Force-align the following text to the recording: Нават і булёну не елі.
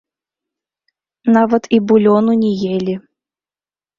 Нават 1.35 1.63
і 1.77 1.79
булёну 1.91 2.33
не 2.43 2.51
елі. 2.79 2.95